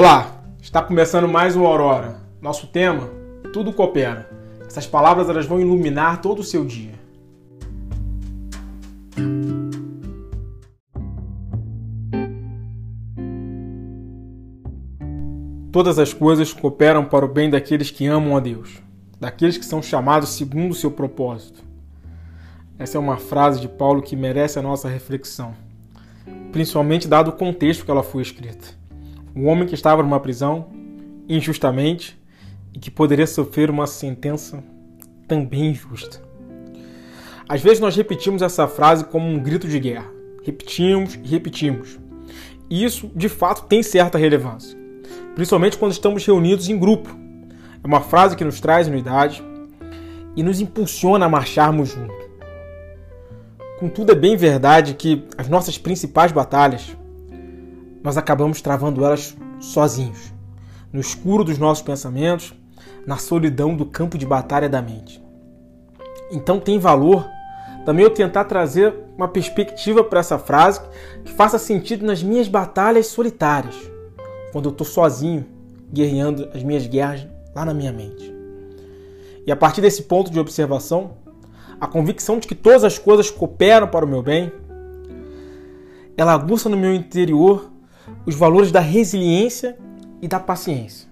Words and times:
Olá, 0.00 0.44
está 0.62 0.80
começando 0.80 1.26
mais 1.26 1.56
um 1.56 1.66
Aurora. 1.66 2.20
Nosso 2.40 2.68
tema, 2.68 3.10
tudo 3.52 3.72
coopera. 3.72 4.30
Essas 4.64 4.86
palavras 4.86 5.28
elas 5.28 5.44
vão 5.44 5.60
iluminar 5.60 6.22
todo 6.22 6.38
o 6.38 6.44
seu 6.44 6.64
dia. 6.64 6.92
Todas 15.72 15.98
as 15.98 16.14
coisas 16.14 16.52
cooperam 16.52 17.04
para 17.04 17.24
o 17.24 17.28
bem 17.28 17.50
daqueles 17.50 17.90
que 17.90 18.06
amam 18.06 18.36
a 18.36 18.40
Deus, 18.40 18.80
daqueles 19.18 19.58
que 19.58 19.64
são 19.64 19.82
chamados 19.82 20.28
segundo 20.28 20.70
o 20.70 20.76
seu 20.76 20.92
propósito. 20.92 21.60
Essa 22.78 22.98
é 22.98 23.00
uma 23.00 23.16
frase 23.16 23.60
de 23.60 23.66
Paulo 23.66 24.00
que 24.00 24.14
merece 24.14 24.60
a 24.60 24.62
nossa 24.62 24.88
reflexão, 24.88 25.56
principalmente 26.52 27.08
dado 27.08 27.30
o 27.30 27.36
contexto 27.36 27.84
que 27.84 27.90
ela 27.90 28.04
foi 28.04 28.22
escrita 28.22 28.78
um 29.38 29.46
homem 29.46 29.68
que 29.68 29.74
estava 29.74 30.02
numa 30.02 30.18
prisão 30.18 30.66
injustamente 31.28 32.20
e 32.74 32.78
que 32.80 32.90
poderia 32.90 33.26
sofrer 33.26 33.70
uma 33.70 33.86
sentença 33.86 34.64
também 35.28 35.70
injusta. 35.70 36.20
Às 37.48 37.62
vezes 37.62 37.78
nós 37.78 37.94
repetimos 37.94 38.42
essa 38.42 38.66
frase 38.66 39.04
como 39.04 39.28
um 39.28 39.38
grito 39.38 39.68
de 39.68 39.78
guerra. 39.78 40.10
Repetimos 40.42 41.14
e 41.14 41.28
repetimos. 41.28 42.00
E 42.68 42.84
isso, 42.84 43.10
de 43.14 43.28
fato, 43.28 43.66
tem 43.66 43.80
certa 43.80 44.18
relevância, 44.18 44.76
principalmente 45.36 45.78
quando 45.78 45.92
estamos 45.92 46.26
reunidos 46.26 46.68
em 46.68 46.76
grupo. 46.76 47.08
É 47.82 47.86
uma 47.86 48.00
frase 48.00 48.34
que 48.34 48.44
nos 48.44 48.60
traz 48.60 48.88
unidade 48.88 49.40
e 50.34 50.42
nos 50.42 50.60
impulsiona 50.60 51.26
a 51.26 51.28
marcharmos 51.28 51.90
juntos. 51.90 52.26
Contudo, 53.78 54.10
é 54.10 54.16
bem 54.16 54.36
verdade 54.36 54.94
que 54.94 55.24
as 55.38 55.48
nossas 55.48 55.78
principais 55.78 56.32
batalhas 56.32 56.96
nós 58.02 58.16
acabamos 58.16 58.60
travando 58.60 59.04
elas 59.04 59.36
sozinhos, 59.60 60.32
no 60.92 61.00
escuro 61.00 61.44
dos 61.44 61.58
nossos 61.58 61.82
pensamentos, 61.82 62.54
na 63.06 63.16
solidão 63.16 63.76
do 63.76 63.84
campo 63.84 64.16
de 64.16 64.26
batalha 64.26 64.68
da 64.68 64.80
mente. 64.80 65.22
Então 66.30 66.60
tem 66.60 66.78
valor 66.78 67.26
também 67.88 68.04
eu 68.04 68.10
tentar 68.10 68.44
trazer 68.44 68.94
uma 69.16 69.28
perspectiva 69.28 70.04
para 70.04 70.20
essa 70.20 70.38
frase 70.38 70.78
que 71.24 71.32
faça 71.32 71.58
sentido 71.58 72.04
nas 72.04 72.22
minhas 72.22 72.46
batalhas 72.46 73.06
solitárias, 73.06 73.74
quando 74.52 74.66
eu 74.66 74.72
estou 74.72 74.86
sozinho, 74.86 75.46
guerreando 75.90 76.50
as 76.52 76.62
minhas 76.62 76.86
guerras 76.86 77.26
lá 77.54 77.64
na 77.64 77.72
minha 77.72 77.90
mente. 77.90 78.30
E 79.46 79.50
a 79.50 79.56
partir 79.56 79.80
desse 79.80 80.02
ponto 80.02 80.30
de 80.30 80.38
observação, 80.38 81.12
a 81.80 81.86
convicção 81.86 82.38
de 82.38 82.46
que 82.46 82.54
todas 82.54 82.84
as 82.84 82.98
coisas 82.98 83.30
cooperam 83.30 83.88
para 83.88 84.04
o 84.04 84.08
meu 84.08 84.22
bem, 84.22 84.52
ela 86.14 86.34
aguça 86.34 86.68
no 86.68 86.76
meu 86.76 86.92
interior 86.92 87.70
os 88.26 88.34
valores 88.34 88.70
da 88.70 88.80
resiliência 88.80 89.76
e 90.20 90.28
da 90.28 90.38
paciência. 90.38 91.08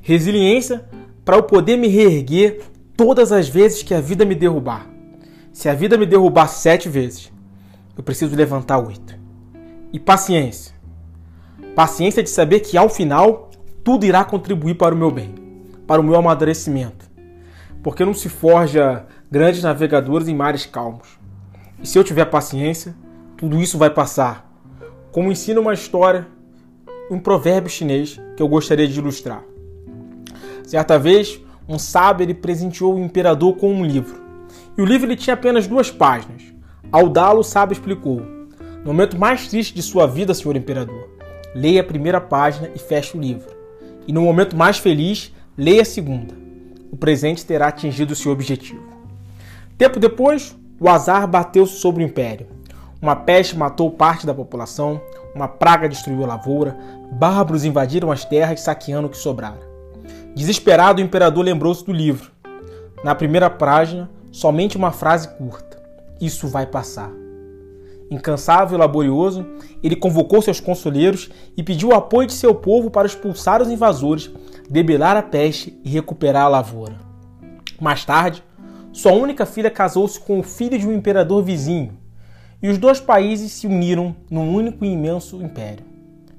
Resiliência 0.00 0.84
para 1.24 1.36
eu 1.36 1.42
poder 1.42 1.76
me 1.76 1.88
reerguer 1.88 2.60
todas 2.96 3.32
as 3.32 3.48
vezes 3.48 3.82
que 3.82 3.94
a 3.94 4.00
vida 4.00 4.24
me 4.24 4.34
derrubar. 4.34 4.86
Se 5.52 5.68
a 5.68 5.74
vida 5.74 5.96
me 5.96 6.06
derrubar 6.06 6.48
sete 6.48 6.88
vezes, 6.88 7.32
eu 7.96 8.02
preciso 8.02 8.34
levantar 8.34 8.78
oito. 8.78 9.14
E 9.92 10.00
paciência. 10.00 10.74
Paciência 11.74 12.22
de 12.22 12.30
saber 12.30 12.60
que 12.60 12.76
ao 12.76 12.88
final 12.88 13.50
tudo 13.84 14.04
irá 14.04 14.24
contribuir 14.24 14.74
para 14.74 14.94
o 14.94 14.98
meu 14.98 15.10
bem, 15.10 15.34
para 15.86 16.00
o 16.00 16.04
meu 16.04 16.16
amadurecimento. 16.16 17.10
Porque 17.82 18.04
não 18.04 18.14
se 18.14 18.28
forja 18.28 19.06
grandes 19.30 19.62
navegadores 19.62 20.28
em 20.28 20.34
mares 20.34 20.66
calmos. 20.66 21.18
E 21.82 21.86
se 21.86 21.98
eu 21.98 22.04
tiver 22.04 22.24
paciência, 22.26 22.94
tudo 23.36 23.60
isso 23.60 23.76
vai 23.76 23.90
passar 23.90 24.51
como 25.12 25.30
ensina 25.30 25.60
uma 25.60 25.74
história, 25.74 26.26
um 27.10 27.18
provérbio 27.18 27.70
chinês 27.70 28.18
que 28.34 28.42
eu 28.42 28.48
gostaria 28.48 28.88
de 28.88 28.98
ilustrar. 28.98 29.44
Certa 30.64 30.98
vez, 30.98 31.38
um 31.68 31.78
sábio 31.78 32.24
ele 32.24 32.32
presenteou 32.34 32.94
o 32.94 32.98
imperador 32.98 33.56
com 33.56 33.70
um 33.70 33.84
livro. 33.84 34.22
E 34.76 34.80
o 34.80 34.86
livro 34.86 35.06
ele 35.06 35.16
tinha 35.16 35.34
apenas 35.34 35.66
duas 35.66 35.90
páginas. 35.90 36.42
Ao 36.90 37.10
dá-lo, 37.10 37.40
o 37.40 37.44
sábio 37.44 37.74
explicou: 37.74 38.20
No 38.20 38.86
momento 38.86 39.18
mais 39.18 39.48
triste 39.48 39.74
de 39.74 39.82
sua 39.82 40.06
vida, 40.06 40.32
senhor 40.32 40.56
imperador, 40.56 41.10
leia 41.54 41.82
a 41.82 41.84
primeira 41.84 42.20
página 42.20 42.70
e 42.74 42.78
feche 42.78 43.16
o 43.16 43.20
livro. 43.20 43.50
E 44.08 44.12
no 44.12 44.22
momento 44.22 44.56
mais 44.56 44.78
feliz, 44.78 45.32
leia 45.58 45.82
a 45.82 45.84
segunda. 45.84 46.34
O 46.90 46.96
presente 46.96 47.44
terá 47.44 47.68
atingido 47.68 48.16
seu 48.16 48.32
objetivo. 48.32 48.82
Tempo 49.76 50.00
depois, 50.00 50.56
o 50.80 50.88
azar 50.88 51.28
bateu 51.28 51.66
sobre 51.66 52.02
o 52.02 52.06
império. 52.06 52.46
Uma 53.02 53.16
peste 53.16 53.58
matou 53.58 53.90
parte 53.90 54.24
da 54.24 54.32
população, 54.32 55.00
uma 55.34 55.48
praga 55.48 55.88
destruiu 55.88 56.22
a 56.22 56.28
lavoura, 56.28 56.78
bárbaros 57.10 57.64
invadiram 57.64 58.12
as 58.12 58.24
terras 58.24 58.60
saqueando 58.60 59.08
o 59.08 59.10
que 59.10 59.16
sobrara. 59.16 59.58
Desesperado, 60.36 61.02
o 61.02 61.04
imperador 61.04 61.44
lembrou-se 61.44 61.84
do 61.84 61.92
livro. 61.92 62.30
Na 63.02 63.12
primeira 63.12 63.50
página, 63.50 64.08
somente 64.30 64.76
uma 64.76 64.92
frase 64.92 65.26
curta: 65.36 65.82
Isso 66.20 66.46
vai 66.46 66.64
passar. 66.64 67.10
Incansável 68.08 68.78
e 68.78 68.80
laborioso, 68.80 69.44
ele 69.82 69.96
convocou 69.96 70.40
seus 70.40 70.60
conselheiros 70.60 71.28
e 71.56 71.62
pediu 71.62 71.88
o 71.88 71.94
apoio 71.94 72.28
de 72.28 72.34
seu 72.34 72.54
povo 72.54 72.88
para 72.88 73.08
expulsar 73.08 73.60
os 73.60 73.68
invasores, 73.68 74.30
debelar 74.70 75.16
a 75.16 75.22
peste 75.22 75.76
e 75.82 75.90
recuperar 75.90 76.44
a 76.44 76.48
lavoura. 76.48 77.00
Mais 77.80 78.04
tarde, 78.04 78.44
sua 78.92 79.10
única 79.10 79.44
filha 79.44 79.72
casou-se 79.72 80.20
com 80.20 80.38
o 80.38 80.42
filho 80.44 80.78
de 80.78 80.86
um 80.86 80.92
imperador 80.92 81.42
vizinho, 81.42 81.98
e 82.62 82.68
os 82.68 82.78
dois 82.78 83.00
países 83.00 83.52
se 83.52 83.66
uniram 83.66 84.14
num 84.30 84.54
único 84.54 84.84
e 84.84 84.88
imenso 84.88 85.42
império. 85.42 85.84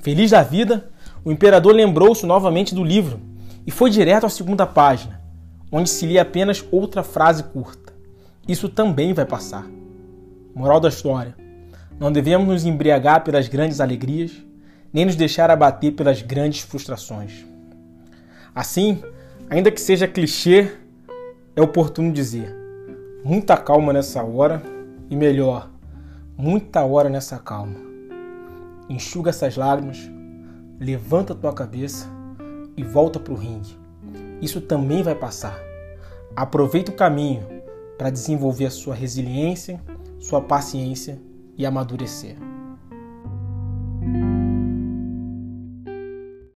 Feliz 0.00 0.32
da 0.32 0.42
vida, 0.42 0.90
o 1.24 1.30
imperador 1.30 1.74
lembrou-se 1.74 2.26
novamente 2.26 2.74
do 2.74 2.82
livro 2.82 3.20
e 3.66 3.70
foi 3.70 3.90
direto 3.90 4.26
à 4.26 4.28
segunda 4.28 4.66
página, 4.66 5.20
onde 5.70 5.88
se 5.88 6.06
lia 6.06 6.22
apenas 6.22 6.64
outra 6.72 7.02
frase 7.02 7.44
curta. 7.44 7.92
Isso 8.48 8.68
também 8.68 9.12
vai 9.12 9.24
passar. 9.24 9.66
Moral 10.54 10.80
da 10.80 10.88
história: 10.88 11.36
não 12.00 12.10
devemos 12.10 12.48
nos 12.48 12.64
embriagar 12.64 13.22
pelas 13.22 13.46
grandes 13.46 13.80
alegrias, 13.80 14.32
nem 14.92 15.04
nos 15.04 15.16
deixar 15.16 15.50
abater 15.50 15.92
pelas 15.92 16.22
grandes 16.22 16.60
frustrações. 16.60 17.44
Assim, 18.54 19.02
ainda 19.50 19.70
que 19.70 19.80
seja 19.80 20.08
clichê, 20.08 20.72
é 21.54 21.62
oportuno 21.62 22.12
dizer: 22.12 22.54
muita 23.24 23.56
calma 23.56 23.92
nessa 23.92 24.22
hora 24.22 24.62
e 25.10 25.16
melhor, 25.16 25.68
muita 26.38 26.84
hora 26.84 27.10
nessa 27.10 27.36
calma. 27.36 27.74
Enxuga 28.88 29.30
essas 29.30 29.56
lágrimas, 29.56 29.98
levanta 30.78 31.34
tua 31.34 31.52
cabeça 31.52 32.06
e 32.76 32.84
volta 32.84 33.18
para 33.18 33.32
o 33.32 33.36
ringue. 33.36 33.76
Isso 34.40 34.60
também 34.60 35.02
vai 35.02 35.16
passar. 35.16 35.58
Aproveita 36.36 36.92
o 36.92 36.94
caminho 36.94 37.42
para 37.98 38.08
desenvolver 38.08 38.66
a 38.66 38.70
sua 38.70 38.94
resiliência, 38.94 39.82
sua 40.20 40.40
paciência 40.40 41.20
e 41.56 41.66
amadurecer. 41.66 42.36